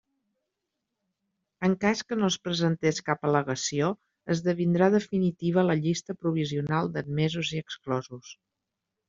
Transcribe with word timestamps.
En 1.67 1.75
cas 1.83 1.99
que 2.11 2.17
no 2.21 2.29
es 2.33 2.37
presentés 2.47 3.01
cap 3.09 3.27
al·legació, 3.29 3.91
esdevindrà 4.37 4.89
definitiva 4.97 5.67
la 5.69 5.77
llista 5.85 6.17
provisional 6.25 6.91
d'admesos 6.97 7.55
i 7.59 7.63
exclosos. 7.67 8.35